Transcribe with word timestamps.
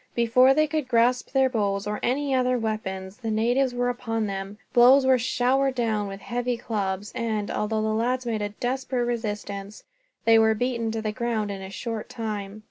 Before 0.15 0.55
they 0.55 0.65
could 0.65 0.87
grasp 0.87 1.29
their 1.31 1.47
bows, 1.47 1.85
or 1.85 1.99
any 2.01 2.33
other 2.33 2.57
weapons, 2.57 3.17
the 3.17 3.29
natives 3.29 3.71
were 3.75 3.87
upon 3.89 4.25
them. 4.25 4.57
Blows 4.73 5.05
were 5.05 5.19
showered 5.19 5.75
down 5.75 6.07
with 6.07 6.21
heavy 6.21 6.57
clubs 6.57 7.11
and, 7.13 7.51
although 7.51 7.83
the 7.83 7.93
lads 7.93 8.25
made 8.25 8.41
a 8.41 8.49
desperate 8.49 9.05
resistance, 9.05 9.83
they 10.25 10.39
were 10.39 10.55
beaten 10.55 10.89
to 10.89 11.03
the 11.03 11.11
ground 11.11 11.51
in 11.51 11.61
a 11.61 11.69
short 11.69 12.09
time. 12.09 12.59